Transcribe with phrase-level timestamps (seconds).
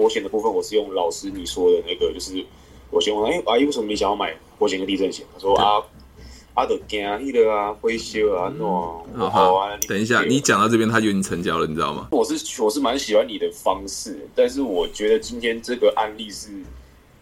[0.00, 2.42] 活险的部分，我是用老师你说的那个，就是
[2.90, 5.26] 我先问，哎、欸，阿姨为什么你想要买活险跟地震险？
[5.34, 5.82] 他说啊，
[6.54, 9.76] 阿德惊那个啊，会修啊，那种好啊。
[9.86, 12.08] 等一下，你讲到这边，他就已经成交了，你知道吗？
[12.12, 16.48] 我是我是蛮喜欢你的方式，但是我觉得今天这个案例是，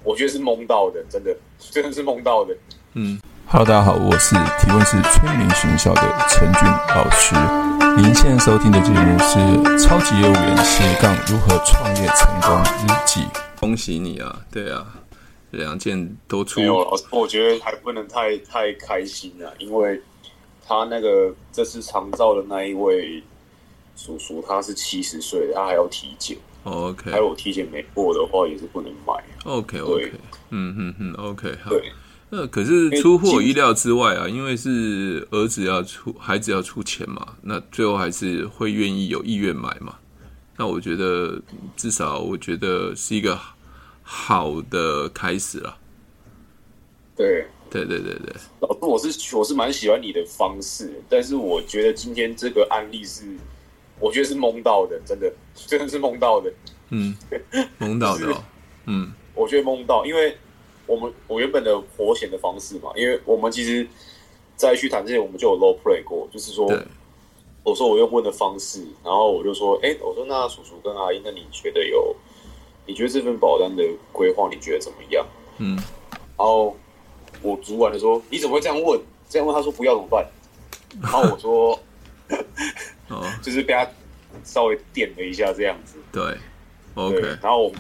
[0.05, 2.57] 我觉得是蒙到的，真的真的是蒙到的。
[2.95, 6.63] 嗯，Hello，大家好，我是提问是催眠学校的陈俊
[6.95, 7.68] 老师。
[8.01, 9.39] 您现在收听的节目是
[9.83, 13.23] 《超级业务员斜杠如何创业成功日记》。
[13.59, 14.41] 恭喜你啊！
[14.53, 14.87] 对啊，
[15.51, 16.61] 两件都出。
[16.61, 20.01] 没有，老师，我觉得还不能太太开心啊，因为
[20.65, 23.21] 他那个这次长照的那一位
[23.97, 26.39] 叔叔，他是七十岁，他还要体检。
[26.63, 29.13] OK，还有体检没过的话，也是不能买。
[29.45, 30.13] OK，OK，
[30.51, 31.71] 嗯嗯嗯，OK，好。
[31.71, 31.93] 对。
[32.31, 39.97] 那可是出乎我意料之外啊，因为是儿子要出，孩子要出钱嘛，那最后还是会愿意有意愿买嘛。
[40.57, 41.41] 那我觉得
[41.75, 43.39] 至少我觉得是一个
[44.03, 45.79] 好的开始了。
[47.17, 48.37] 对，对对对对。
[48.61, 53.25] 老师，我是我是蛮喜欢你的方式，但是我觉得今天这个案例是，
[53.99, 56.53] 我觉得是蒙到的，真的真的是蒙到的。
[56.91, 57.17] 嗯，
[57.79, 58.45] 蒙到的哦。
[58.85, 60.37] 嗯， 我觉得蒙到，因为。
[60.89, 63.87] 我们我原本的活险的方式嘛，因为我们其实，
[64.57, 66.67] 在去谈之前，我们就有 role play 过，就是说，
[67.63, 72.17] 我说我用问的方式，然后我就说，哎，我说那叔叔跟阿姨，那你觉得有，
[72.87, 75.27] 你觉得这份保单的规划，你觉得怎么样？
[75.59, 75.77] 嗯，
[76.37, 76.75] 然后
[77.43, 78.99] 我主管就说，你怎么会这样问？
[79.29, 80.27] 这样问他说不要怎么办？
[81.03, 81.79] 然后我说，
[83.11, 83.87] 哦， 就是被他
[84.43, 86.23] 稍微点了一下这样子，对。
[86.99, 87.73] OK，然后我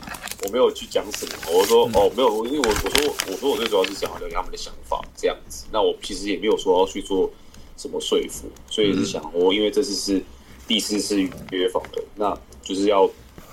[0.44, 7.28] 我没有去讲什么，我说哦没有，因为我我说我说我最主要是想要了解他们的想法这样子，那我其实也没有说要去做
[7.76, 10.22] 什么说服，所以是想我因为这次是
[10.66, 13.04] 第四次约访的，那就是要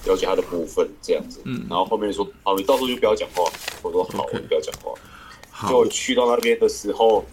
[0.06, 3.44] 了解他的部分这样子，嗯，然后后面说好，你到时候就不要讲话，
[3.82, 7.26] 我说好，我就不要讲话，就去到那边的时候。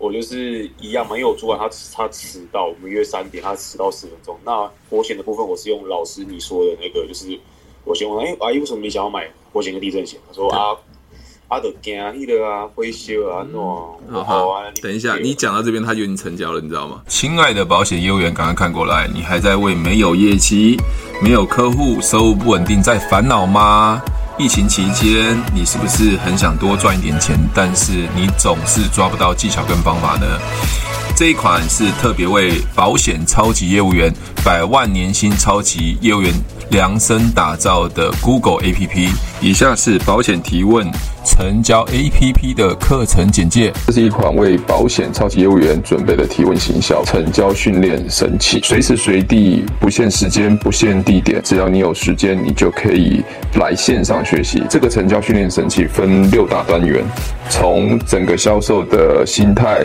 [0.00, 4.34] 我就是一样嘛，因为我主管他他迟到，我们约三点，他迟到十分钟。
[4.46, 7.38] 那活险的部分，我是用老师你说的那个，就是
[7.84, 10.18] 我先问，哎、欸，阿姨为什么你想要买活险跟地震险？
[10.26, 10.74] 他说啊，
[11.48, 14.72] 阿的惊那个啊，会修啊，那种好啊。
[14.80, 17.02] 等一下，你讲到这边，他就已经成交了，你知道吗？
[17.06, 20.78] 亲爱的保险业务员，赶快看过来，你还在为没有业绩、
[21.22, 24.00] 没有客户、收入不稳定在烦恼吗？
[24.40, 30.26] 疫情期间，你是不是很想多赚一点钱，但是你总是抓不到技巧跟方法呢？
[31.20, 34.10] 这一款是特别为保险超级业务员、
[34.42, 36.32] 百万年薪超级业务员
[36.70, 39.10] 量身打造的 Google APP。
[39.42, 40.90] 以下是保险提问。
[41.22, 53.22] 成交 APP 的课程简介：这是一款为保险超级业务员准备的提问行销成交训练神器，随时随地不限时间、不限地点，只要你有时间，你就可以
[53.56, 54.62] 来线上学习。
[54.70, 57.04] 这个成交训练神器分六大单元，
[57.50, 59.84] 从整个销售的心态。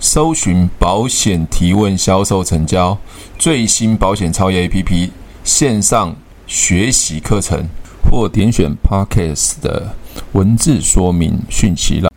[0.00, 2.96] 搜寻保险提问销售成交
[3.38, 5.10] 最新保险超越 APP
[5.44, 6.16] 线上
[6.46, 7.66] 学习课程，
[8.10, 9.94] 或点选 Podcast 的
[10.32, 12.10] 文字说明讯息了。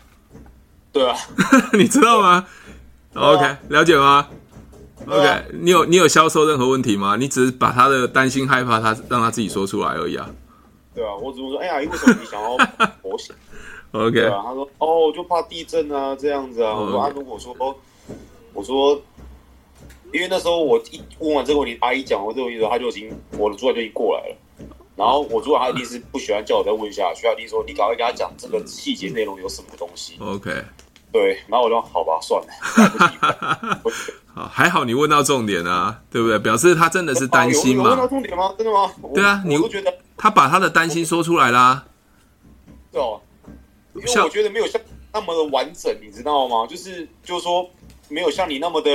[0.94, 1.16] 对啊，
[1.78, 2.46] 你知道吗
[3.14, 4.28] ？OK，了解吗
[5.06, 7.18] ？OK，你有你有销售任何问题吗？
[7.18, 10.30] 你只是把他的担心害怕他让他自己说出来而已啊。
[10.96, 13.36] 对啊，我只是说，哎呀，为什么你想要保险？
[13.94, 16.74] OK，对啊，他说哦，我就怕地震啊，这样子啊。
[16.74, 17.56] 我说啊，如果说，
[18.54, 19.00] 我说，
[20.12, 24.36] 因为那时候我一问完这个问题，阿姨讲完这个问题之后，他就已经我的主管就已经过来了。
[24.96, 30.18] 然后我主管他一定是不喜欢叫我再问下去，他一定说你赶快跟他讲这个细节内容有什么东西。
[30.20, 30.52] OK，
[31.12, 33.82] 对，然后我就好吧，算了。
[34.34, 36.40] 好，还好你问到重点啊，对不对？
[36.40, 37.90] 表示他真的是担心嘛？
[37.90, 38.52] 问到重点吗？
[38.58, 38.92] 真的吗？
[39.14, 41.86] 对啊，你不觉得他把他的担心说出来啦。
[42.92, 43.22] 对哦。
[43.96, 44.82] 因为我觉得没有像
[45.14, 46.66] 那么的完整，你知道吗？
[46.68, 47.70] 就是就是说
[48.10, 48.90] 没有像你那么的，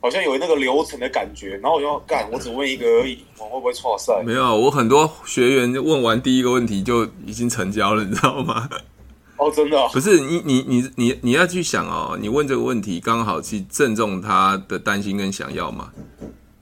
[0.00, 1.56] 好像有那个流程的感觉。
[1.56, 4.22] 然后我就要干，我只问一个而已，我会不会错赛？
[4.24, 8.68] 没有，我很多学员问完第一个问题就已经成交了，你知道吗？
[9.36, 9.88] 哦，真的、哦？
[9.92, 15.90] 不是你你你你你要去想哦，你问这个问题刚好去正中他的担心跟想要嘛。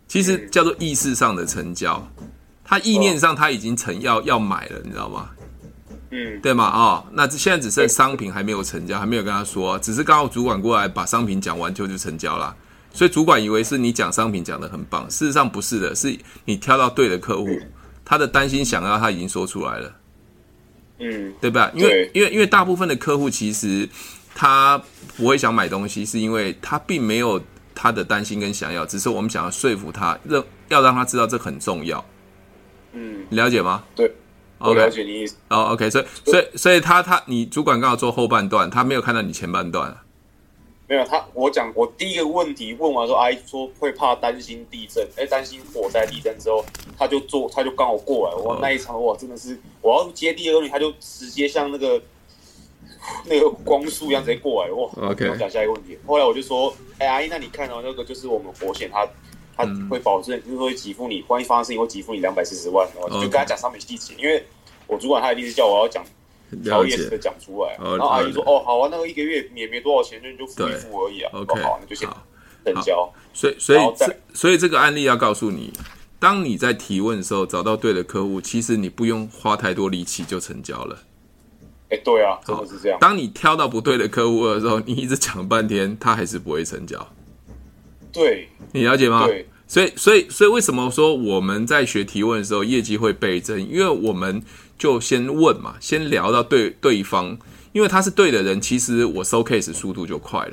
[0.06, 2.00] 其实叫做意识上的成交。
[2.65, 5.31] 他意念上他已经成要要买了，你知道吗？
[6.10, 6.64] 嗯，对吗？
[6.64, 12.56] 哦，那现在只剩商品还没有成交，还没有跟他说，只是刚好主管过来把商品讲完就就成交了，
[12.94, 17.49] 所以主管以为是你讲商品讲的很棒，事实上不是的，是你挑到对的客户，
[18.06, 19.93] 他的担心想要他已经说出来了，
[21.00, 21.70] 嗯，对吧？
[21.75, 23.87] 因为因为因为大部分的客户其实
[24.34, 24.82] 他
[25.14, 27.38] 不会想买东西，是因为他并没有
[27.75, 32.02] 他的担心跟想要，只是我们想要说服他，让要让他知道这很重要，
[32.94, 33.84] 嗯，了解吗？
[33.94, 34.10] 对。
[34.58, 35.37] 我了解你意思。
[35.50, 40.05] 哦、oh,，OK，所以所以所以他他你主管刚好做后半段，他没有看到你前半段啊。
[40.88, 46.64] 没有他，我讲我第一个问题问完说，阿姨说会怕担心地震，哎，担心火灾地震之后，
[46.99, 52.00] 他就做他就刚好过来，哇，那一场哇真的是，我要接第二个问题，他就直接像那个
[53.26, 55.28] 那个光速一样直接过来，哇，OK。
[55.28, 59.06] 我讲下一个问题，后来我就说，哎，阿姨，那你看到那个就是我们火险他。
[59.58, 64.43] 他会保证，就是会给付你，万一发生事情会给付你两百四十万，然后就跟他讲上面细节，因为
[64.87, 66.05] 我主管他一定是叫我要讲
[66.62, 72.08] 条列式的讲出来，然后阿姨说哦好啊，那个一个月也没多少钱，就就付一付而已啊，OK，好，那就先
[72.64, 73.12] 等交。
[73.34, 75.72] 所以所以这所以这个案例要告诉你，
[76.20, 80.99] 当你在提问的时候找到对的客户，其实你不用花太多力气就成交了。
[81.90, 82.99] 哎，对啊，真的是这样。
[83.00, 87.06] 当你挑到不对的客户的时候，你一直讲半天，他还是不会成交。
[88.12, 89.26] 对，你了解吗？
[89.26, 93.60] 对，所以，所以，所以，为什么说我们在学提问的时候，业绩会倍增？
[93.60, 94.43] 因为我们
[94.78, 97.38] 就先问嘛，先聊到对对方，
[97.72, 100.52] 因为他是对的人，其实我收 case 速度就快了。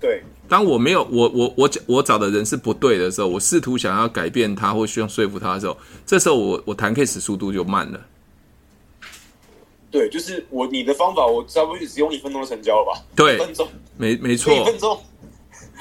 [0.00, 5.76] 对，当我没有我我我我找的人是不对的时候，我试图想要改变他或需要说服他的时候，
[6.06, 8.00] 这时候我我谈 case 速度就慢了。
[9.90, 13.04] 对，就是我你的方法，我差不多只用一分钟就成交了吧？
[13.14, 13.68] 对，一分钟，
[13.98, 14.98] 没没错，一分钟。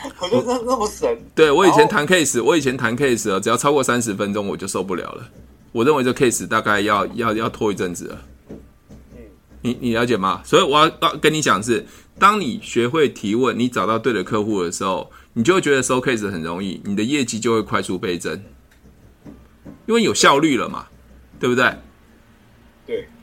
[0.19, 5.29] 我觉得那那么神，对我以前谈 case，我以前谈 case 啊，只要超过三十分钟我就受不了了。
[5.71, 8.21] 我认为这 case 大概要要要拖一阵子了。
[8.49, 8.57] 嗯，
[9.61, 10.41] 你你了解吗？
[10.43, 11.85] 所以我要要跟你讲是，
[12.19, 18.41] 当你学会提问，你找到对的客户的时候，你就会觉得收 case 很容易，你的业绩就会快速倍增，
[19.85, 20.87] 因为有效率了嘛，
[21.39, 21.73] 对不对？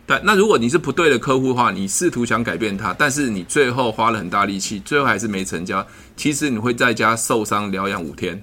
[0.08, 0.16] 对。
[0.16, 5.86] 但那如果你是不对的客户的话，你试图想改变他，但是你最后花了很大力气，最后还是没成交。
[6.16, 8.42] 其实你会在家受伤疗养五天。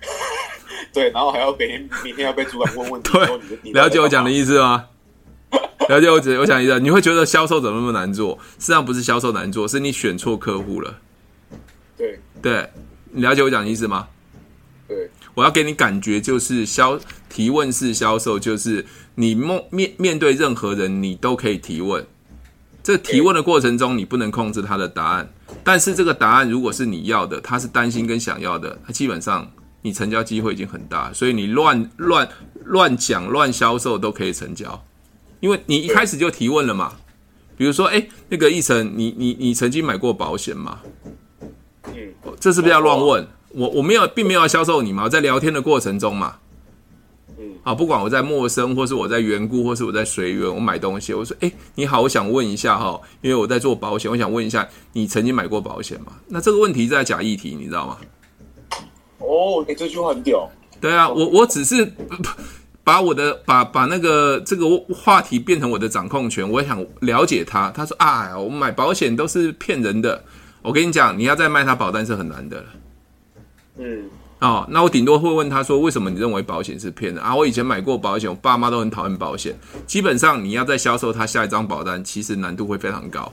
[0.92, 3.12] 对，然后还要每明天要被主管问问题。
[3.12, 4.84] 对，了解我讲的意思吗？
[5.88, 8.38] 了解我讲我讲的意思，你会觉得销售怎么那么难做？
[8.58, 10.98] 实际上不是销售难做，是你选错客户了。
[11.96, 12.70] 对，对，
[13.10, 14.06] 你了解我讲的意思吗？
[15.34, 16.98] 对，我要给你感觉就是销
[17.28, 18.86] 提问式销售就是。
[19.14, 22.02] 你面面面对任何人，你都可以提问。
[22.82, 25.30] 这提问的过程中，你不能控制他的答案。
[25.62, 29.52] 但是这个答案如果是你要的，他是担心跟想要的，他基本上
[29.82, 31.12] 你成交机会已经很大。
[31.12, 32.26] 所以你乱乱
[32.64, 34.82] 乱讲乱销售都可以成交，
[35.40, 36.94] 因为你一开始就提问了嘛。
[37.54, 40.80] 比如说，哎，那个奕成，你你你曾经买过保险吗？
[41.88, 43.28] 嗯，这是不是要乱问？
[43.54, 46.36] 我我没有，并没有要销售你嘛，我在聊天的过程中嘛。
[47.38, 56.12] 嗯啊，不管我在陌生，或是我在缘故，或是我在随缘，我买东西，我说，哎，你好，我想问一下哈，因为我在做保险，我想问一下，你曾经买过保险吗？
[56.28, 57.96] 那这个问题在假议题，你知道吗？
[59.18, 60.48] 哦，哎，这句话很屌。
[60.80, 61.90] 对啊，我我只是
[62.84, 67.70] 把我的把把那个这个话题变成我的掌控权，我想了解他。
[67.70, 70.22] 他说啊，我买保险都是骗人的。
[70.62, 72.64] 我跟你讲，你要再卖他保单是很难的了。
[73.78, 74.10] 嗯。
[74.40, 79.56] 哦，那我顶多会问他说：“为什么你认为保险是骗的啊？”我以前买过保险，我爸妈都很讨厌保险。
[79.86, 83.32] 基本上，你要再销售他下一张保单，其实难度会非常高，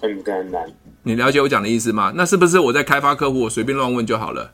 [0.00, 0.64] 很艰难。
[1.02, 2.12] 你了解我讲的意思吗？
[2.14, 4.52] 那是不是我在开发客户，我随便乱问就好了？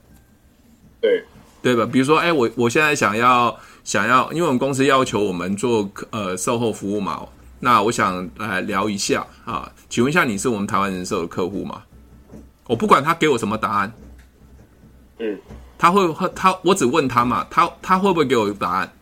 [1.02, 1.23] 对，
[1.61, 1.85] 对吧？
[1.85, 3.54] 比如说，哎，我我现在想要
[3.85, 7.26] 想要，因为我们公司要求我们做呃售后服务嘛，
[7.59, 11.83] 那我想来聊一下啊，请问一下，你是我们台湾人寿的客户吗？
[12.66, 13.92] 我不管他给我什么答案。
[15.21, 15.39] 嗯，
[15.79, 16.03] 他会
[16.35, 18.93] 他我只问他嘛，他他会不会给我答案？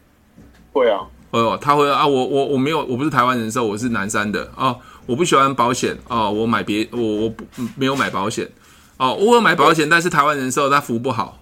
[0.72, 7.44] 会啊，哦，他会啊，我我我没有，我不是台湾人寿，我是南山的哦，我不喜欢保险哦，我买别我我不
[7.76, 8.50] 没有买保险
[8.96, 11.40] 哦，我有买保险，但是台湾人寿他服务不好，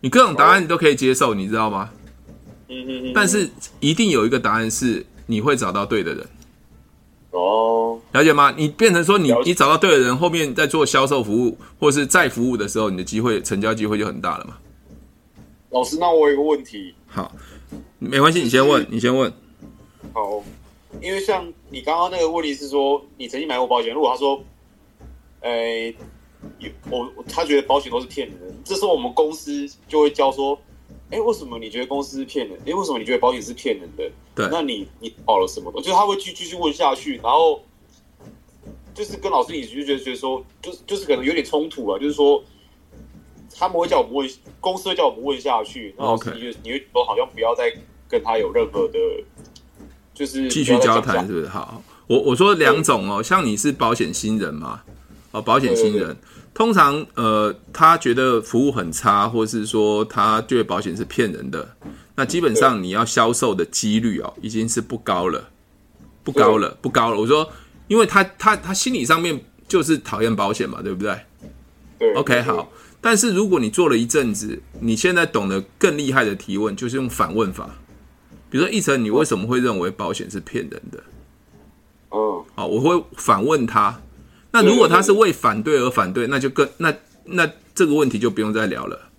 [0.00, 1.90] 你各种答案你都可以接受，你知道吗？
[2.68, 3.48] 嗯嗯嗯，但是
[3.78, 6.26] 一定有一个答案是你会找到对的人。
[7.34, 8.54] 哦，了解吗？
[8.56, 14.56] 你变成说你你找到对的人，后面在做销售服务或是再服务的时候，你的机会成交机会就很大了嘛。
[15.70, 16.94] 老师，那我有个问题。
[17.08, 17.32] 好，
[17.98, 19.32] 没关系，你先问，你先问。
[20.12, 20.44] 好，
[21.02, 24.40] 因为像你刚刚那个问题是说，你曾经买过保险，如果他说，
[25.40, 25.92] 诶，
[26.60, 30.56] 有我他觉得保险都是骗人的，这时候我们公司就会教说，
[31.10, 32.56] 哎、欸，为什么你觉得公司是骗人？
[32.60, 34.10] 哎、欸，为什么你觉得保险是骗人的？
[34.34, 35.70] 对，那你你保了什么？
[35.80, 37.62] 就是他会继继续问下去，然后
[38.94, 42.42] 就是跟老师你就觉得觉得说，就是就是可能有点冲突啊，就是说
[43.54, 44.30] 他们会叫我们问，
[44.60, 47.72] 公司会叫我们问下去，然后你就你会说好像不要再
[48.08, 48.98] 跟他有任何的，
[50.12, 51.48] 就是继续交谈，是不是？
[51.48, 54.82] 好，我我说两种哦，像你是保险新人嘛，
[55.34, 56.16] 哦，保险新人。
[56.54, 61.76] 通常，呃，他觉得服务很差，或是说他觉得保险是骗人的，
[62.14, 65.50] 那基本上你要销售的几率哦，已经是不高了，
[66.22, 67.18] 不高了，不高了。
[67.18, 67.50] 我说，
[67.88, 71.18] 因为他他他心理上面就是讨厌保险嘛，对不对？
[71.98, 72.14] 对。
[72.14, 72.70] OK，好。
[73.00, 77.68] 但是如果你做了一阵子，你现在懂得更厉害的提问，就是用反问法。
[78.48, 81.02] 比如说，一成，你为什么会认为保险是骗人的？
[82.12, 82.44] 嗯。
[82.54, 84.00] 好，我会反问他。
[84.54, 86.94] 那如果他是为反对而反对，那就更那
[87.24, 89.10] 那这个问题就不用再聊了。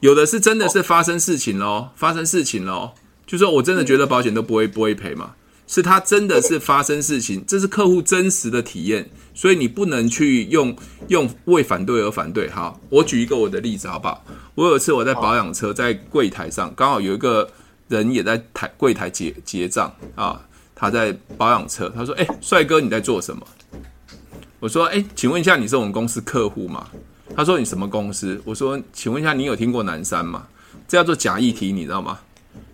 [0.00, 2.92] 有的是真的是发生事情喽，发生事情喽，
[3.26, 5.34] 就说我真的觉得保险都不会不会赔嘛，
[5.66, 10.74] 是他真的是发生事情，这是客户真实的体验，所以你不能去用
[11.08, 12.48] 用为反对而反对。
[12.48, 14.24] 好，我举一个我的例子好不好？
[14.54, 17.46] 我有一次我在保养车，在柜台上，刚好有一个
[17.88, 20.40] 人也在台柜台结结账啊，
[20.74, 23.46] 他在保养车，他说：“哎，帅哥，你在做什么？”
[24.64, 26.86] 我说：“哎，请问一下，你是我们公司客户吗？”
[27.36, 30.46] 他说：“你什么公司？”我说：“请问一下，你有听过南山吗？
[30.88, 32.18] 这叫做假议题，你知道吗？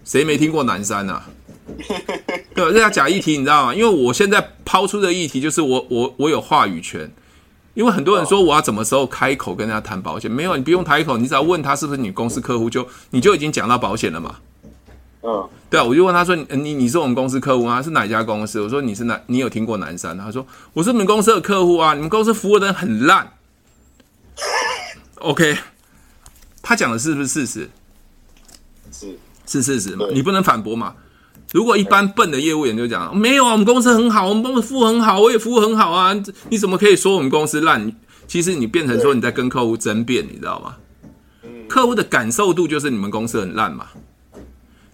[0.04, 1.24] 谁没听过南山啊？
[2.54, 2.70] 对吧？
[2.70, 3.74] 这叫假议题，你知道吗？
[3.74, 7.10] 因为我现在抛出的议题就是我我我有话语权。
[7.74, 10.30] 因为很多人说我要什么时候开口跟人家谈保险？
[10.30, 14.36] 没有，你不用开口，你只要问他是不是你公司客户，就你就已经讲到保险了嘛。”
[15.22, 17.82] 嗯，对啊，我就问他说：“你你是我们公司客户吗？
[17.82, 19.20] 是哪一家公司？”我说：“你是哪？
[19.26, 23.30] 你有听过南山？”他说：“我是你们公司的客户啊，你们公司服务的人很烂。
[25.16, 25.58] ”OK，
[26.62, 27.70] 他讲的是不是事实？
[28.90, 30.06] 是是事实嘛？
[30.12, 30.94] 你不能反驳嘛？
[31.52, 36.14] 如果一般笨的业务员就讲：“没有啊，我们公司很好，我们公司服务很好，我也服务很好啊，
[36.48, 37.92] 你怎么可以说我们公司烂？”
[38.26, 40.76] 其实你变成说你在跟客户争辩，你知道吗？
[41.68, 43.88] 客户的感受度就是你们公司很烂嘛。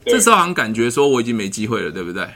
[0.06, 2.28] 这时候好像感觉说我已经没机会了，对不对？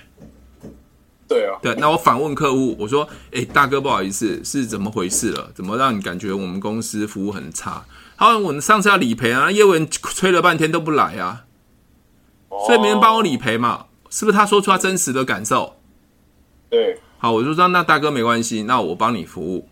[1.28, 1.56] 对啊。
[1.62, 5.52] 对，那我反问客户，我说：“哎，大哥，不好意思，是怎么回事了？
[5.54, 7.84] 怎么让你感觉我们公司服务很差？
[8.16, 11.44] 他说，我们上次要理赔啊，业务员催了半天都不来啊，
[12.66, 14.36] 所以没人帮我理赔嘛，是不是？
[14.36, 15.76] 他说出他真实的感受。
[16.68, 16.98] 对。
[17.18, 19.68] 好，我就说那大哥没关系，那我帮你服务。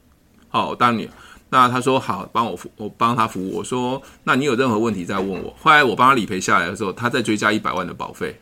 [0.48, 1.10] 好，我当你。
[1.50, 3.56] 那他说好，帮我服，我帮他服务。
[3.56, 5.54] 我说，那你有任何问题再问我。
[5.58, 8.38] 后来我帮他理赔下来的时候，他再追加一百万的保费。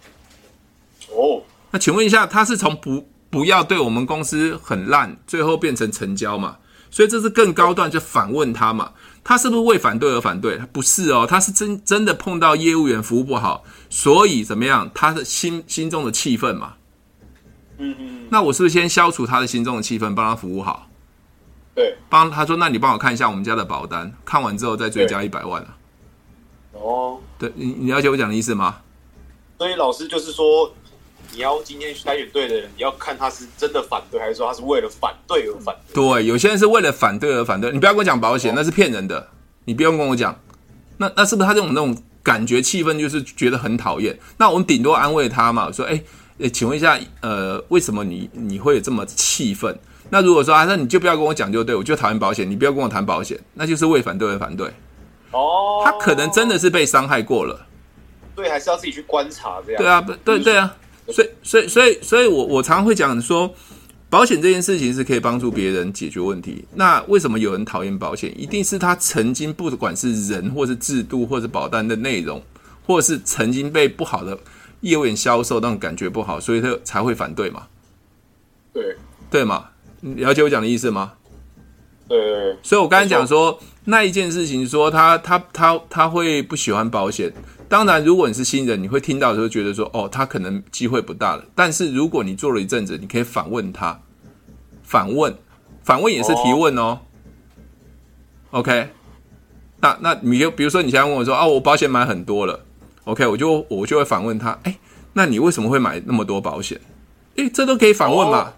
[1.11, 6.57] 哦，那请问一下，他是从不不要对我们公司很烂，最后变成成交嘛？
[6.91, 8.93] 所以这是更高段，就反问他嘛？
[9.23, 10.57] 他是不是为反对而反对？
[10.57, 14.91] 他不是哦，他是真真的碰到业务员服务不好，所以怎么样？
[14.95, 16.75] 他的心心中的气愤嘛。
[17.79, 18.27] 嗯嗯。
[18.31, 20.89] 那我是不是先消除他的心中的气愤，帮他服务好？
[21.77, 25.77] 对，帮他说，那你帮我看一下我们家的保单，看完之后再追加一百万啊。
[26.73, 28.79] 哦，对，你你了解我讲的意思吗？
[29.59, 30.73] 所以老师就是说，
[31.33, 36.03] 你要今天筛选对的人，你要看他是真的反对，还是说他是为了反对而反对？
[36.03, 39.29] 对，有些人是为了反对而反对，你不要跟我讲保险，哦、那是骗人的，
[39.67, 40.35] 你不用跟我讲。
[40.97, 44.19] 那那是不是他这种那种感觉气氛，就是觉得很讨厌？
[44.39, 46.03] 那我们顶多安慰他嘛，说，哎，
[46.41, 49.79] 哎，请问一下，呃，为什么你你会有这么气愤？
[50.11, 54.71] 那如果说啊，那你就不要跟我讲就对，我就讨厌保险，你不要跟我谈保险，那就是为反对而反对。
[55.33, 57.67] 哦，他可能真的是被伤害过了。
[58.35, 59.83] 对，还是要自己去观察这样。
[59.83, 60.77] 对啊，对对啊，
[61.09, 63.53] 所以所以所以所以我我常会讲说，
[64.09, 66.65] 保险这件事情是可以帮助别人解决问题。
[66.75, 68.33] 那为什么有人讨厌保险？
[68.41, 72.41] 一定是他曾经不管是人，或是制度，或是保单的内容，
[72.87, 74.39] 或是曾经被不好的
[74.83, 77.67] 业务员销售，那种感觉不好，所以他才会反对嘛。
[78.73, 78.97] 对
[79.29, 79.65] 对嘛。
[80.15, 81.13] 了解我讲的意思吗？
[82.09, 87.33] 对，所以我刚才讲说那一件事情，说他他他他会不喜欢保险。
[87.69, 91.45] 当然，如果你是新人，你会听到的时候觉得说，哦，他可能机会不大了。
[91.53, 94.01] 但是如果你做了一阵子，你可以反问他，
[94.85, 95.37] 反问，
[95.83, 97.01] 反问也是提问哦。
[98.53, 98.91] OK，
[99.81, 102.65] 那那你就比如说你现在问我说，哦，我保险买很多了
[103.03, 104.79] ，OK，我就我就会反问他，哎，
[105.15, 106.81] 那你为什么会买那么多保险？
[107.37, 108.53] 哎，这都可以反问嘛。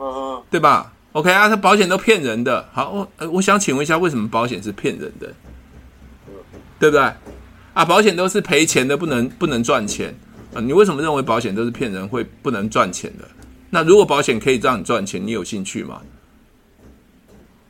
[0.00, 2.66] 嗯，对吧？OK 啊，他保险都骗人的。
[2.72, 5.32] 好，我呃，我想请问一下，为什么保险是骗人的？
[6.78, 7.02] 对不对？
[7.74, 10.14] 啊，保险都是赔钱的，不能不能赚钱
[10.54, 10.60] 啊。
[10.60, 13.24] 你为什么认为保险都是骗人，会不能赚钱的？
[13.68, 16.00] 那如果保险可以让你赚钱，你有兴趣吗？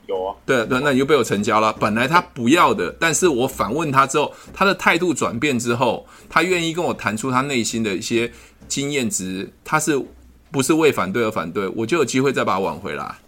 [0.06, 1.72] 有啊，对对，那你就被我成交了。
[1.74, 8.32] 本来他不要的，但是我反问他之后，他的态度转变之后，他愿意跟我谈出他内心的一些
[8.66, 10.00] 经验值，他是
[10.50, 11.68] 不是为反对而反对？
[11.68, 13.18] 我就有机会再把它挽回来。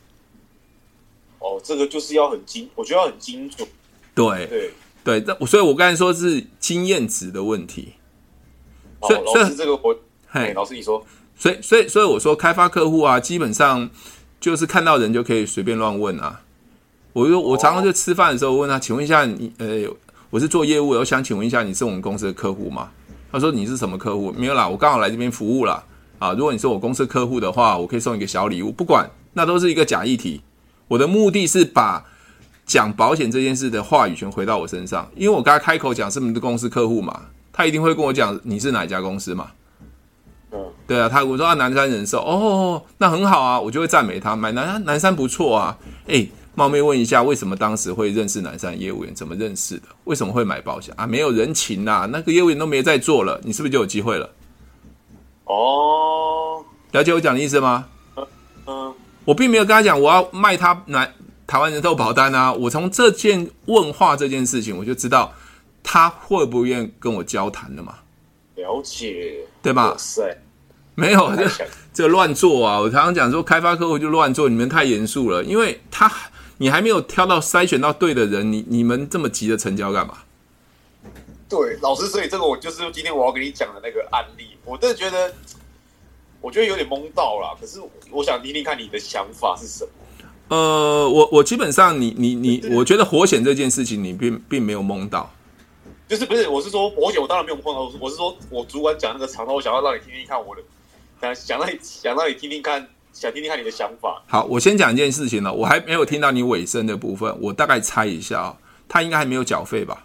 [1.39, 3.67] 哦，这个就是要很精，我觉得要很精准。
[4.15, 4.71] 对对
[5.03, 7.95] 对，那所以，我刚才说是经验值的问题。
[9.01, 9.97] 所以，老师这个我，
[10.29, 11.05] 嘿，老师你说，
[11.37, 13.91] 所以，所以，所以我说开发客户啊，基本上
[14.39, 16.43] 就是看到人就可以随便乱问啊。
[17.13, 19.89] 我就我常常就吃饭的时候问他，请问一下你，呃，
[20.31, 22.91] 我是做业务，我想请问一下，你是我们公司的客户吗？
[23.33, 24.31] 他说你是什么客户？
[24.33, 25.83] 没有啦，我刚好来这边服务啦。
[26.23, 26.33] 啊。
[26.33, 28.71] 如果你是我公司客户的话，我可以送一个小礼物。
[28.71, 30.43] 不管，那都是一个假议题。
[30.89, 32.05] 我的目的是把
[32.65, 39.49] 讲保险这件事的话语权回到我身上，因为我刚才开口讲是你的公司客户嘛，他一定会跟我讲你是哪一家公司嘛。
[40.53, 45.79] 嗯，对啊，他我说啊南山人寿哦，那很好啊，我就会赞美他，买南山南山不错啊。
[46.09, 49.15] 诶，冒昧问一下，为什么当时会认识南山业务员？
[49.15, 49.85] 怎么认识的？
[50.05, 51.07] 为什么会买保险啊？
[51.07, 54.29] 没有人情呐、啊，那个业务员都没在做了，你是不是就有机会了？
[55.45, 57.87] 哦，了解我讲的意思吗？
[58.17, 58.27] 嗯
[58.67, 58.95] 嗯。
[59.25, 61.15] 我并没有跟他讲我要卖他南
[61.47, 62.53] 台湾人寿保单啊！
[62.53, 65.33] 我从这件问话这件事情，我就知道
[65.83, 67.95] 他会不愿意跟我交谈了嘛？
[68.57, 69.91] 了解，对吧？
[69.91, 70.39] 哇塞
[70.95, 71.49] 没有这
[71.93, 72.81] 这乱做啊！
[72.81, 76.11] 我常常讲说，开发客户就乱做，你们太严肃了，因为他
[76.59, 80.15] 你还没有挑到筛选到对的人，你你们这么急着成交干嘛？
[81.53, 85.31] 对，老师，所以这个我就是今天我要跟你讲的那个案例，我真的觉得。
[86.41, 87.81] 我觉得有点懵到了，可是
[88.11, 89.91] 我想听听看你的想法是什么。
[90.49, 95.31] 呃，我我基本上你你你，我觉得火险这件事情你并并没有懵到，
[96.09, 96.49] 就是不是？
[96.49, 97.89] 我是说活险，我当然没有碰到。
[98.01, 100.63] 我是说我主管讲那个长套，我想要让你听听看我的，
[101.21, 104.21] 想想让你想让你听听看，想听听看你的想法。
[104.27, 110.05] 好，我先讲一件事情了，我还没有听到你尾声的部分，我大概猜一下啊，他应该还没有缴费吧？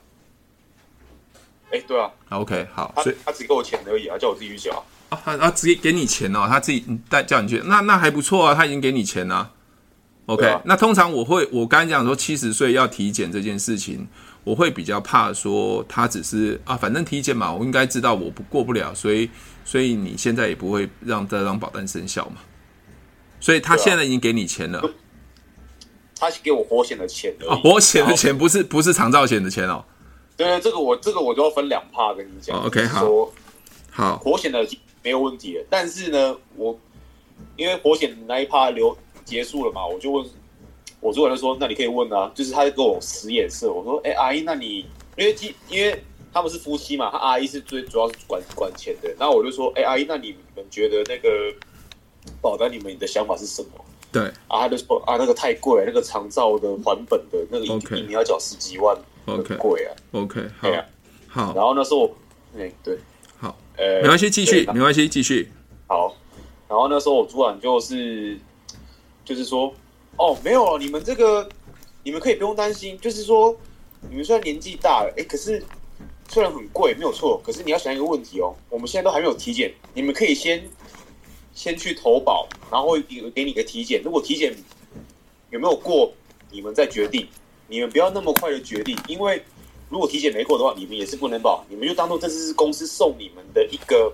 [1.78, 2.10] 哎，对啊。
[2.30, 4.84] OK，好，所以他只给我钱而已啊，叫我自己去缴。
[5.10, 9.52] 啊，他直接给你钱哦，他自己带叫你去，那那还不错啊，他已经给你钱了。
[10.26, 14.06] OK，、啊、那通常我会，我刚才讲说七十岁要体检这件事情，
[14.44, 19.30] 我会比较怕说他只是啊，反正体检嘛，我应该知道我不过不了，所以
[19.64, 22.42] 所以你现在也不会让这张保单生效嘛。
[23.40, 24.90] 所以他现在已经给你钱了，啊、
[26.20, 27.50] 他是给我活险的钱的。
[27.50, 29.86] 啊，活险的钱不是不是长照险的钱哦。
[30.38, 32.58] 对，这个我这个我就要分两 part 跟你讲。
[32.58, 33.30] 哦、OK，好，
[33.92, 34.66] 好，火险的。
[35.04, 36.78] 没有问题的，但是呢，我
[37.56, 40.26] 因为火险那一趴留结束了嘛，我就问
[41.00, 45.34] 我主管就说：“那你可以问啊。”就是他在跟我使眼色，我说：“哎，阿姨，那你因为
[45.70, 49.16] 因为他们是夫妻嘛，他阿姨是最主要是管管钱的。
[49.18, 51.30] 那我就说：哎，阿姨，那你们觉得那个
[52.42, 53.70] 保单，你们的想法是什么？
[54.12, 58.98] 对啊，他就说啊，那个太贵，那个长照的还本的那个一一年要缴十几万，
[59.36, 59.92] 很贵啊。
[60.12, 60.70] OK，好，
[61.28, 61.54] 好。
[61.54, 62.16] 然后那时候，
[62.58, 62.98] 哎，对。
[63.40, 65.52] 好呃，没关系，继续，没关系，继续。
[65.88, 66.16] 好，
[66.68, 68.36] 然后那时候我主管就是，
[69.24, 69.72] 就是说，
[70.18, 71.48] 哦，没有了，你们这个，
[72.04, 73.56] 你们可以不用担心，就是说，
[74.10, 75.64] 你们虽然年纪大了，哎，可是
[76.30, 80.68] 虽然很贵，没有错，可是你要想一个问题哦，我们现在都还没有体检，你们可以先
[81.54, 84.56] 先去投保，然后会给给你个体检，如果体检
[85.52, 86.12] 有没有过，
[86.50, 87.28] 你们再决定，
[87.68, 89.44] 你们不要那么快的决定，因为。
[89.90, 94.12] 如果体检没过的话，你们也是不能保，你们就当做这次是公司送你们的一个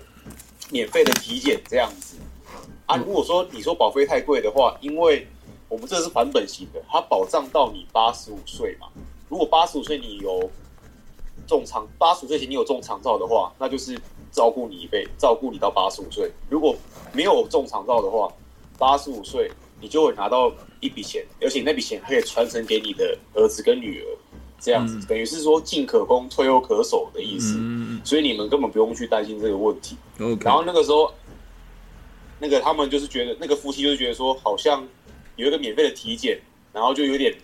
[0.70, 2.16] 免费的体检这样子
[2.86, 2.96] 啊。
[2.96, 5.28] 如果说你说保费太贵的话，因为
[5.68, 8.88] 我们这是还本型的，它保障到你八十五岁嘛。
[9.30, 10.48] 如果八十五岁你有
[11.48, 14.00] 中长，八十五岁前你有中长照的话，那就是
[14.32, 16.32] 照顾你一辈，照顾你到八十五岁。
[16.52, 16.76] 如果
[17.14, 18.32] 没有中长照的话，
[18.78, 19.50] 八十五岁
[19.84, 24.06] 你就会拿到一笔钱，而且那笔钱还可以传承给你的儿子跟女儿。
[24.62, 29.98] 这样子等于是说进可攻退又可守的意思，嗯、所以你们根本不用去担心这个问题。
[30.40, 31.14] 然后那个时候，
[32.40, 34.88] 那个他们就是觉得那个夫妻就是觉得说，好像
[35.36, 36.40] 有一个免费的体检，
[36.72, 37.36] 然后就有点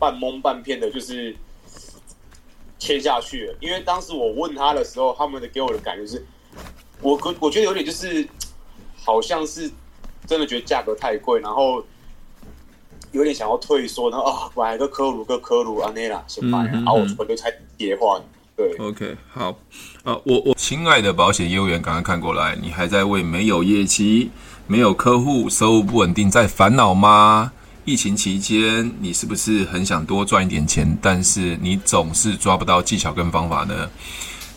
[0.00, 1.32] 半蒙半骗的，就是
[2.76, 3.54] 签下去了。
[3.60, 6.26] 因为当时我问他的时候，他们的给我的感觉是，
[7.00, 8.26] 我我觉得有点就是
[8.96, 9.70] 好像是
[10.28, 11.84] 真的觉得价格太贵，然后。
[13.12, 18.20] 有点想要退缩，然后啊，买个科鲁个科鲁安内拉先买，然后我我就才叠换。
[18.54, 19.48] 对，OK，好，
[20.04, 24.30] 啊，我我亲爱的保险业务员，赶快看过来，你还在为没有业绩、
[24.66, 27.50] 没有客户、收入不稳定在烦恼吗？
[27.86, 33.88] 疫情期间，你是不是很想多赚一点钱，但是你总是抓不到技巧跟方法呢？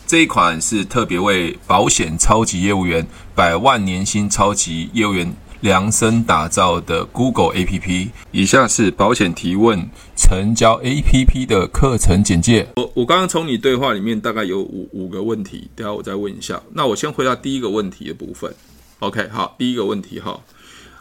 [0.06, 5.34] 这一款是特别为保险超级业务员、百万年薪超级业务员。
[5.62, 8.10] 量身打造的 Google APP。
[8.30, 12.68] 以下是保险提问成交 APP 的课程简介。
[12.76, 16.62] 我我刚刚从你对话里面大概有五五个问题，等下我再问一下。
[16.72, 18.54] 那我先回答第一个问题的部分。
[18.98, 20.40] OK，好，第一个问题哈，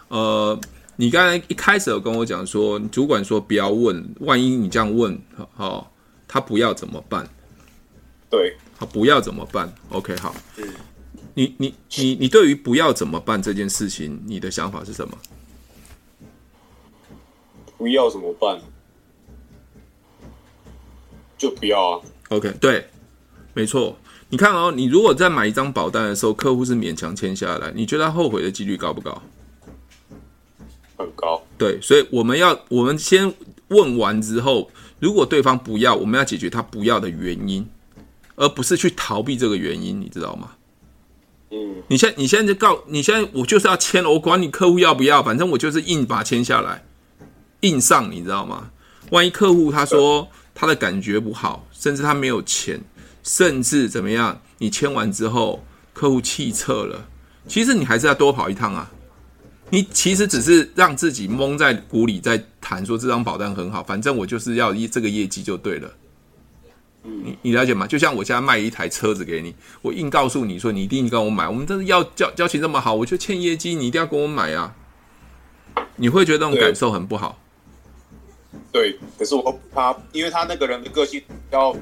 [0.07, 0.59] 呃，
[0.95, 5.19] 你刚才一开始有跟我讲说，主管说不要问，万一你这样问，
[5.55, 5.91] 好，
[6.27, 7.27] 他不要怎么办？
[8.29, 10.33] 对，他，不要怎么办？OK，好。
[10.57, 10.63] 嗯
[11.33, 15.17] 你你你你对于不要怎么办这件事情，你的想法是什么？
[17.77, 18.59] 不要怎么办？
[21.37, 22.01] 就不要啊。
[22.29, 22.87] OK，对，
[23.53, 23.97] 没错。
[24.29, 29.21] 你看哦，你如果在买一张保单的时候，客户是勉强签下来，你觉得他后悔的几率高不高？
[30.95, 31.41] 很高。
[31.57, 33.33] 对，所以我们要我们先
[33.69, 37.67] 问完之后，如果对方不要，我们要解决他不要的原因，
[38.35, 40.51] 而不是去逃避这个原因，你知道吗？
[41.51, 46.85] 嗯，你现你现在就告你现在我就是要签了，我管你客户要不要，反正我就是硬把签下来，
[47.59, 48.71] 硬上，你知道吗？
[49.09, 52.81] 万一客户他说他的感觉不好，甚至他没有钱，
[53.21, 55.61] 甚至怎么样，你签完之后
[55.91, 57.05] 客户弃撤了，
[57.47, 58.89] 其实你还是要多跑一趟啊。
[59.73, 65.89] 你其实只是让自己蒙在鼓里，在谈说这张保单很好，反正我就是要一这个业绩就对了。
[67.03, 67.87] 你你了解吗？
[67.87, 74.75] 就像我现在卖一台车子给你，我硬告诉你说你一定跟我买，我们真的要交交情这么好，我就欠业绩，你一定要跟我买啊！
[75.95, 77.39] 你会觉得那种感受很不好。
[78.71, 81.75] 对，可是我怕，因为他那个人的个性比较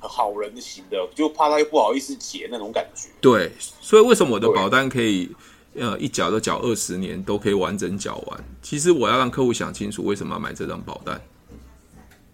[0.00, 3.08] 好人型的，就怕他又不好意思结那种感觉。
[3.20, 5.30] 对，所以为什么我的保单可以
[5.74, 8.44] 呃一缴都缴二十年，都可以完整缴完？
[8.62, 11.20] 其实我要让客户想清楚为什么要买这张保单。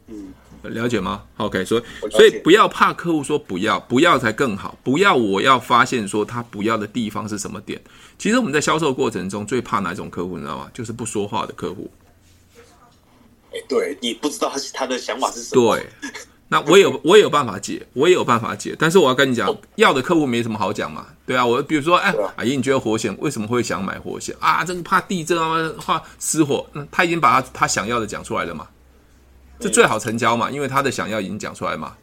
[0.07, 0.33] 嗯。
[0.69, 4.77] 了解吗？OK，所以所以不要怕客户说不要，不要才更好。
[4.83, 7.81] 不要，我要发现说他不要的地方是什么点。
[8.19, 10.71] 其实我们在销售过程中最怕哪种客户，你知道吗？
[10.73, 11.91] 就是不说话的客户。
[13.53, 15.77] 哎，对，你不知道他他的想法是什么。
[15.77, 15.87] 对，
[16.49, 18.77] 那我有我也有办法解，我也有办法解。
[18.79, 21.07] 但是我要跟你讲，要的客户没什么好讲嘛。
[21.27, 24.65] 对啊，我比如说，哎，阿姨，你觉得火险为什么会想买火险啊？
[24.65, 26.67] 这个怕地震啊，怕失火。
[26.73, 28.67] 那他已经把他他想要的讲出来了嘛。
[29.59, 31.97] 这最好成交嘛，因为他的想要已经讲出来嘛。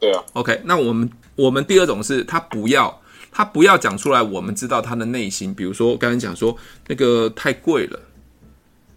[0.00, 0.22] 对啊。
[0.32, 5.54] OK，那我们我们第二种是他不要，他不要讲出来，我们知道他的内心。
[5.54, 6.56] 比如说刚才讲说
[6.88, 8.00] 那个太贵了，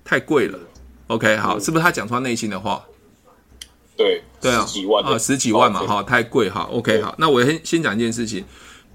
[0.03, 0.57] 太贵了。
[1.07, 2.83] OK，好，是不是他讲出他内心的话？
[3.95, 6.67] 对，对啊，十几万啊，十几万嘛，哈，太贵哈。
[6.71, 8.43] OK，好，那我先先讲一件事情，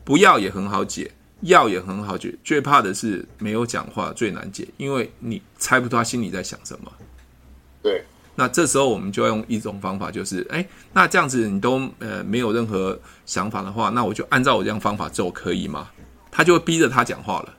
[0.05, 1.11] 不要也很好解，
[1.43, 6.93] 要也很好解，最怕的是没有讲话最难解，因为你猜不出他心里在想什么。
[7.83, 8.05] 对。
[8.41, 15.91] 那这时候我们就要用一种方法，就是，哎，那这样子你都呃没有任何想法的话，那我就按照我这样方法做，可以吗？
[16.31, 17.55] 他就会逼着他讲话了。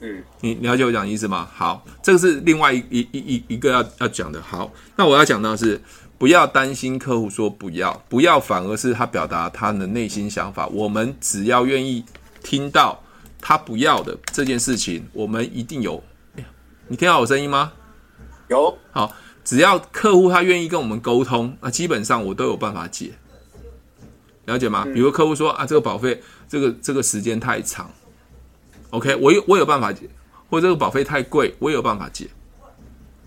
[0.00, 1.46] 嗯，你了解我讲的意思吗？
[1.54, 4.40] 好，这个是另外一一一一一个要要讲的。
[4.40, 5.78] 好，那我要讲到是，
[6.16, 10.66] 不要担心客户说不要，不要反而是他表达他的内心想法。
[10.68, 12.02] 我们只要愿意
[12.42, 12.98] 听到
[13.42, 16.02] 他不要的这件事情，我们一定有。
[16.36, 16.46] 哎呀，
[16.88, 17.70] 你听到我声音吗？
[18.48, 18.74] 有。
[18.90, 19.12] 好。
[19.44, 23.12] 只要客户他愿意跟我们沟通，那基本上我都有办法解，
[24.46, 24.84] 了解吗？
[24.86, 27.90] 比如客户说啊，这个保费，这个这个时间太长
[28.90, 30.08] ，OK，我有我有办法解，
[30.48, 32.26] 或者这个保费太贵，我也有办法解，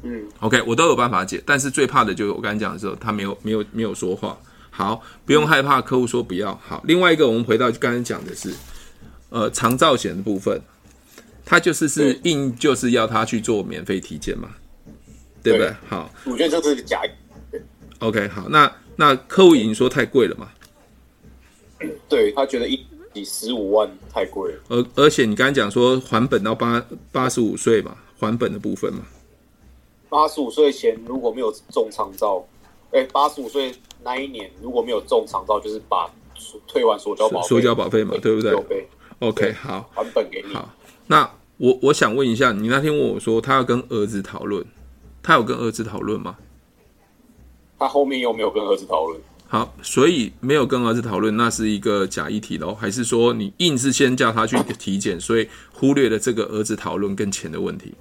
[0.01, 1.41] 嗯，OK，我都有办法解。
[1.45, 4.37] 但是最怕的就是我刚才讲的时候，他没有没有没有说话。
[4.71, 6.59] 好，不用害怕客户说不要。
[6.63, 8.53] 好，另外一个我们回到刚才讲的是，
[9.29, 10.61] 呃，长照险的部分，
[11.43, 14.49] 他就是是硬就是要他去做免费体检嘛。
[15.51, 15.75] 对不对？
[15.89, 17.01] 好，我觉得这是个假。
[17.99, 20.49] OK，好，那那客户已经说太贵了嘛？
[22.09, 24.59] 对，他觉得一比十五万太贵了。
[24.69, 28.99] 而而且你刚才讲说还本到八八十五岁嘛，还本的部分嘛。
[30.09, 32.45] 八十五岁前如果没有中长照，
[32.91, 36.09] 哎，八十五岁那一年如果没有中长照，就是把
[36.67, 38.53] 退完所交保费，所交保费嘛，对不对
[39.19, 40.53] ？OK，对好，还本给你。
[40.53, 40.73] 好，
[41.07, 44.63] 那我我想问一下，你那天问我说他要跟儿子讨论。
[45.27, 46.37] 他有跟儿子讨论吗？
[47.77, 49.19] 他后面又没有跟儿子讨论。
[49.45, 52.73] 好，所以没有跟儿子讨论，那是一个假议题喽？
[52.73, 57.93] 还是说你硬是先叫他去体检，所以忽略了这个儿子讨论跟钱的问题？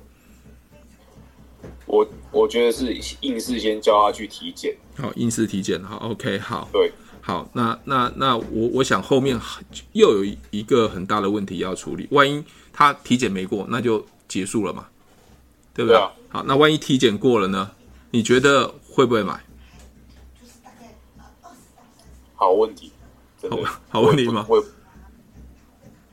[1.86, 4.76] 我我觉得是硬是先叫他去体检。
[4.96, 5.82] 好，硬是体检。
[5.82, 6.68] 好，OK，好。
[6.72, 9.36] 对，好，那那那我我想后面
[9.94, 14.86] 又有一个很大的问题要处理，万一他体检没过，那就结束了嘛？
[15.76, 15.96] 对不对？
[15.96, 16.10] 对啊。
[16.30, 17.70] 好，那万一体检过了呢？
[18.10, 19.38] 你觉得会不会买？
[22.34, 22.92] 好问题，
[23.48, 23.58] 好
[23.88, 24.44] 好问题吗？
[24.48, 24.56] 我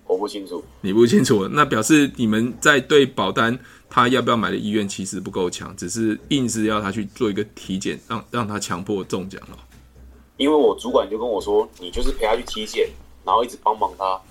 [0.06, 9.58] 我不不清楚，你不清楚，那表示你们在对保单他要不要买的意愿其实不够强，只是硬是要他去做一个体检，让让他强迫中奖了。
[10.38, 12.90] 因为我主管就跟我说，你就是陪他去体检，
[13.26, 14.22] 然后一直帮忙他，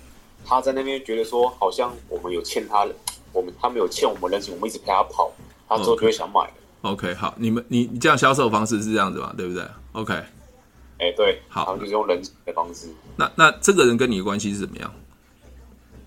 [0.43, 2.95] 他在那边觉得说好像我们有欠他的，
[3.33, 5.29] 我们他没有欠我们人情，我们一直陪他跑，
[5.67, 6.49] 他之后就会想买。
[6.81, 9.33] OK，, okay 好，你们你你这样销售方式是这样子嘛？
[9.35, 10.13] 对不对？OK。
[10.13, 12.87] 哎、欸，对，好，然后就是用人情的方式。
[13.17, 14.93] 那那这个人跟你的关系是怎么样？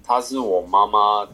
[0.03, 1.27] 他是我妈妈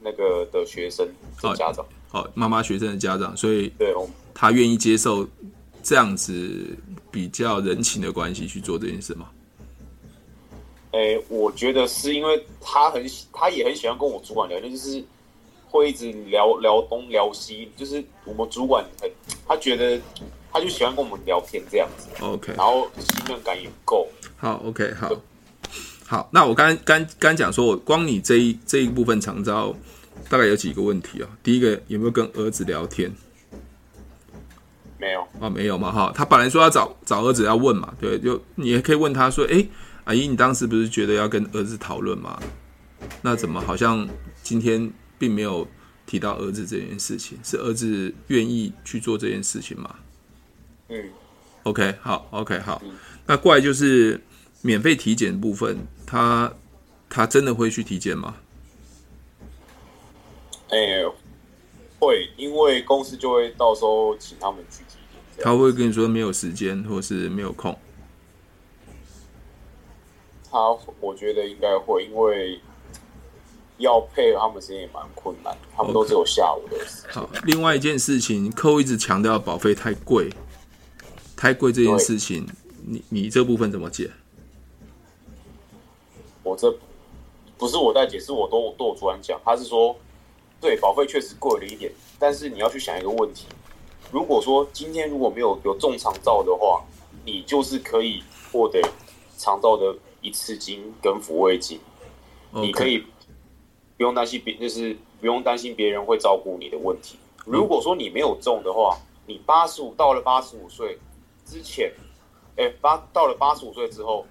[0.00, 1.06] 那个的学生
[1.42, 3.94] 的家长，哦，妈妈学生的家长，所以对，
[4.32, 5.28] 他愿意接受
[5.82, 6.76] 这样子
[7.10, 9.28] 比较人情的关系去做这件事吗？
[10.92, 15.02] 哎、欸，我觉得是因为他很，他也很喜欢跟我主管聊天，就是
[15.68, 19.10] 会一直聊聊东聊西，就是我们主管很，
[19.46, 20.00] 他觉得。
[20.52, 24.08] 他就喜欢跟我们聊天这样子，OK，然后信任感也够。
[24.36, 25.08] 好，OK，好，
[26.04, 26.28] 好。
[26.32, 29.72] 那我刚刚刚讲说，我光你这一这一部分长招，
[30.28, 31.30] 大概有几个问题啊？
[31.44, 33.14] 第一个，有没有跟儿子聊天？
[34.98, 36.12] 没有啊，没有嘛，哈。
[36.12, 39.64] 他本来说要找找儿子要问嘛，对，就你也可以问他说，哎，
[40.04, 42.40] 阿姨，你当时不是觉得要跟儿子讨论吗？
[43.22, 44.08] 那怎么好像
[44.42, 45.66] 今天并没有
[46.06, 47.38] 提到儿子这件事情？
[47.42, 49.94] 是儿子愿意去做这件事情吗？
[50.88, 51.10] 嗯
[51.62, 52.82] ，OK，好，OK，好。
[52.84, 52.92] 嗯、
[53.26, 54.20] 那怪就是
[54.62, 56.52] 免费体检部分，他
[57.08, 58.36] 他真的会去体检吗？
[60.68, 61.12] 哎、欸，
[61.98, 64.96] 会，因为公司就会到时候请他们去体
[65.36, 65.44] 检。
[65.44, 67.76] 他会跟你说没有时间，或是没有空。
[70.50, 70.58] 他，
[71.00, 72.60] 我觉得应该会，因为
[73.78, 80.30] 要配合他们时间也蛮困难，他们都只有下午的时.好，另外一件事情，客户一直强调保费太贵。
[81.36, 82.46] 太贵这件事情，
[82.86, 84.10] 你你这部分怎么解？
[86.42, 86.70] 我这
[87.56, 89.96] 不是我在解释，我都都有主管讲，他是说，
[90.60, 93.46] 对，保费确实贵了一点，但是你要去想一个问题，
[94.12, 96.84] 如果说今天如果没有有中长照的话，
[97.24, 98.78] 你就是可以获得
[99.38, 101.78] 长照的一次金跟抚慰金.
[102.52, 102.98] 你可以
[103.96, 107.16] 不用担心别就是不用担心别人会照顾你的问题。
[107.44, 110.98] 如果说你没有中的话，你八十五到了八十五岁。
[111.46, 111.92] 之前，
[112.56, 114.24] 哎、欸，八到了八十五岁之后，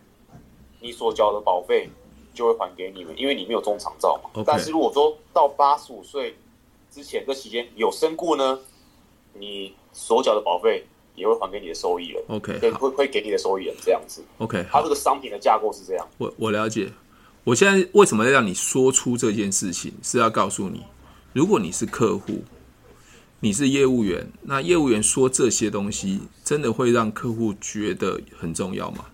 [0.80, 1.89] 你所缴的保费
[2.34, 4.41] 就会还给你们，因为你没有中长照嘛。
[4.45, 6.34] 但是如果说到八十五岁
[6.89, 8.58] 之前这期间有身故呢，
[9.34, 10.86] 你所缴的保费
[11.19, 12.23] 也会还给你的收益人。
[12.29, 14.23] OK，会会给你的收益人这样子。
[14.39, 16.08] OK，它这个商品的架构是这样。
[16.17, 16.89] 我我了解。
[17.43, 20.84] 我现在为什么要让你说出这件事情，是要告诉你，
[21.34, 22.43] 如果你是客户。
[23.41, 29.05] 你是业务员，那业务员说这些东西，真的会让客户觉得很重要吗？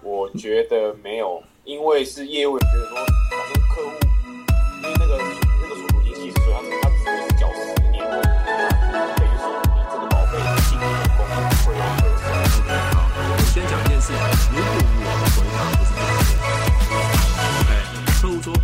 [0.00, 3.96] 我觉得没有，因为是业务员觉得说，反正客户，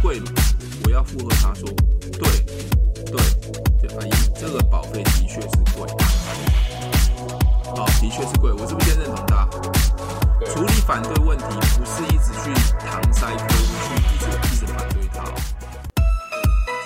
[0.04, 0.26] 贵吗，
[0.84, 1.66] 我要附和他说。
[2.20, 2.28] 对
[3.08, 5.88] 对，阿姨，这个保费的确是贵，
[7.74, 8.52] 好，的确是贵。
[8.52, 9.48] 我是不是先认同他？
[10.44, 12.52] 处理反对问题不是一直去
[12.84, 15.24] 搪塞客户，去一直一直反对他。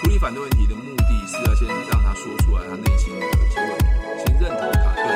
[0.01, 3.85] 处理反对问题的目的是要先让他说出来他内心的一些问题，
[4.25, 4.95] 先认同他。
[4.95, 5.11] 对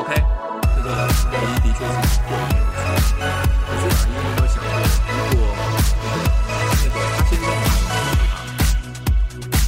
[0.00, 0.16] ，OK，
[0.74, 2.32] 这个阿姨的确是贵。
[3.68, 4.72] 可是阿姨有没有想过，
[5.28, 5.49] 如果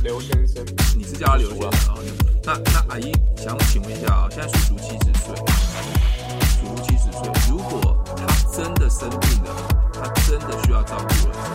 [0.03, 0.65] 刘先生，
[0.97, 1.99] 你是叫他刘先生啊？
[2.43, 5.33] 那那阿姨想请问一下啊，现在叔叔七十岁，
[6.59, 9.55] 叔叔七十岁，如果他真的生病了，
[9.95, 11.55] 他真的需要照顾的时候，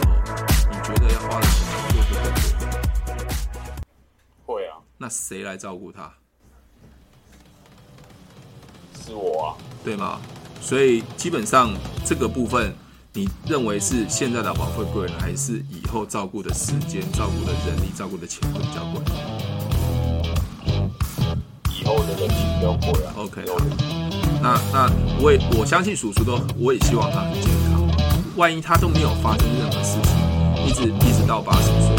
[0.72, 1.58] 你觉得要花的钱
[1.92, 2.14] 多不
[4.46, 4.56] 多？
[4.56, 4.78] 会啊。
[4.98, 6.10] 那谁来照顾他？
[9.06, 10.22] 是我啊，对吗？
[10.62, 12.74] 所以基本上这个部分。
[13.18, 19.02] 你认为是现在的保费贵，还是以后照顾的时间、照顾的人力、照顾的钱会比较贵？
[21.82, 23.14] 以后的人力比较贵啊。
[23.18, 23.58] OK，好。
[24.40, 27.82] 那那我也我相信叔叔都，我也希望他很健康。
[28.36, 31.96] 万一他都没有发生任何事情，一直一直到八十岁，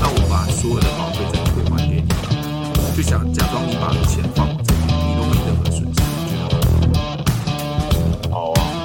[0.00, 4.48] 那我把所有的保费再退还给你，就想假装你把钱放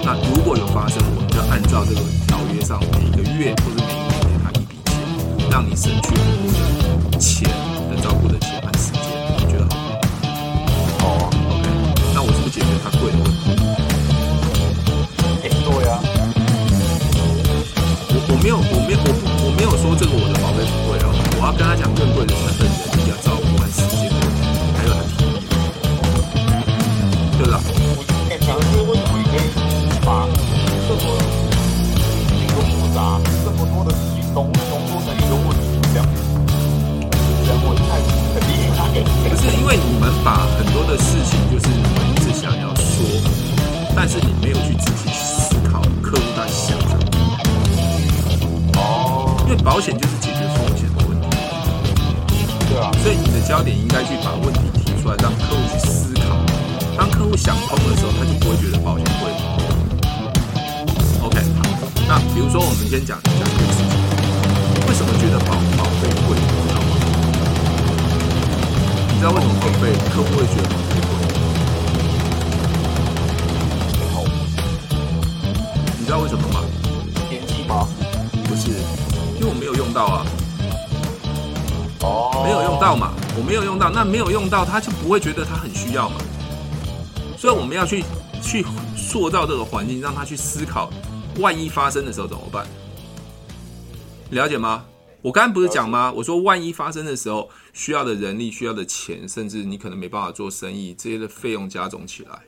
[0.07, 1.37] 那如果有发生，我们就。
[1.51, 4.95] 按照这个条约上，每个月或者每一年给他一笔钱，
[5.51, 7.49] 让你省去很多的钱
[7.89, 8.61] 的照顾的钱
[69.97, 71.09] 什么保费客户会觉得保费贵？
[75.97, 76.61] 你知道为什么吗？
[77.29, 77.87] 年纪吗？
[78.47, 78.69] 不是，
[79.39, 80.25] 因为我没有用到啊。
[82.01, 86.15] 哦，没有用到嘛，我没有用到，那没有用到，他就不会觉得他很需要嘛。
[87.37, 88.03] 所以我们要去
[88.41, 88.63] 去
[88.95, 90.89] 塑造这个环境，让他去思考，
[91.39, 92.65] 万一发生的时候怎么办？
[94.29, 94.85] 了解吗？
[95.23, 96.13] 我刚刚不是讲吗？
[96.15, 102.41] 我说万一发生的时候，需要的人力、需要的钱，甚至你可能没办法做生意，这些的费用加总起来，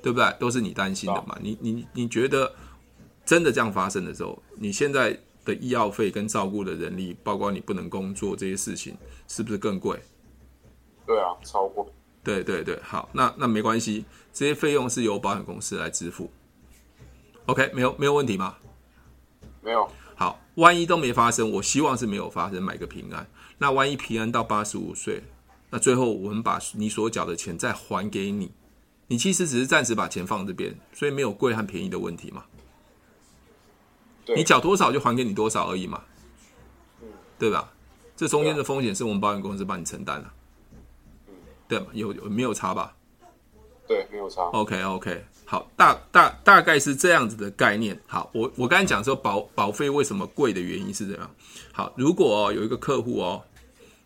[0.00, 0.32] 对不对？
[0.38, 1.36] 都是你担心的嘛。
[1.42, 2.54] 你你你觉得
[3.24, 9.98] 真的这样发生的时候，你现在的医药费跟照顾的人力，包括你不能工作这些事情，是不是更贵？
[11.04, 11.92] 对啊，超过。
[12.22, 16.30] 对对对，好，那那没关系，这些费用是由保险公司来支付。
[17.46, 18.56] OK，没有没有问题吗？
[19.62, 19.88] 没有。
[20.14, 23.26] 好，万一都没发生，我希望是没有发生，买个平安。
[23.58, 25.22] 那万一平安到八十五岁，
[25.70, 28.52] 那最后我们把你所缴的钱再还给你，
[29.06, 32.44] 你其实只是暂时把钱放这边，所以没有贵和便宜的问题嘛。
[34.24, 34.36] 对。
[34.36, 36.02] 你缴多少就还给你多少而已嘛，
[37.38, 37.72] 对吧？
[38.16, 40.30] 这中间的风险是我们保险公司帮你承担的。
[41.68, 42.96] 对有没有差吧？
[43.86, 44.42] 对，没有差。
[44.52, 47.96] OK OK，好，大大大概是这样子的概念。
[48.08, 51.30] 好，我我刚才讲说保保费为什么贵的原因是这样。
[51.70, 53.40] 好，如果、哦、有一个客户哦，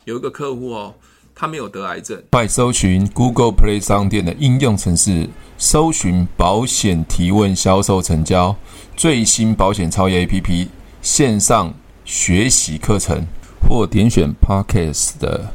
[0.04, 0.94] 有一个客户哦，
[1.34, 5.26] 他没有得癌症，快搜寻 Google Play 商店的应用程式，
[5.56, 8.54] 搜寻保险提问销售成交
[8.94, 10.68] 最新保险超业 APP
[11.00, 11.72] 线上
[12.04, 13.24] 学习课程，
[13.66, 15.54] 或点选 Podcast 的。